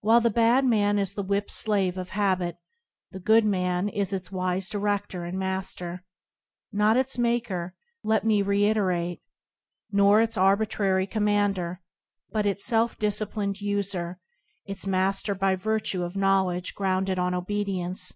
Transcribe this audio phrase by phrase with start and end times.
[0.00, 2.58] While the bad man is the whipped slave of habit,
[3.10, 6.04] the good man is its wise director and master.
[6.70, 7.74] Not its maker,
[8.04, 9.22] let me reiterate,
[9.90, 11.80] nor yet its arbitrary commander,
[12.30, 14.20] but its self disciplined user,
[14.66, 18.12] its master by virtue of knowledge grounded on obedience.